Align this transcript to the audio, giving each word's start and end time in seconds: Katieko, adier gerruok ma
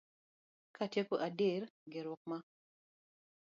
Katieko, 0.77 1.15
adier 1.27 1.69
gerruok 1.95 2.23
ma 2.33 2.37